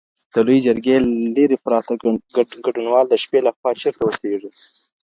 د 0.33 0.35
لویې 0.47 0.63
جرګي 0.65 0.95
ليري 1.35 1.57
پراته 1.63 1.93
ګډونوال 2.65 3.05
د 3.09 3.13
شپي 3.23 3.39
له 3.45 3.51
خوا 3.57 3.71
چېرته 3.81 4.01
اوسیږي؟ 4.05 4.49